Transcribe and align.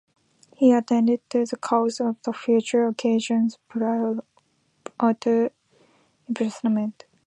He 0.55 0.71
attended 0.71 1.21
the 1.29 1.55
course 1.61 2.01
on 2.01 2.17
further 2.23 2.87
occasions 2.87 3.59
prior 3.67 4.15
to 4.97 5.51
imprisonment. 6.27 7.05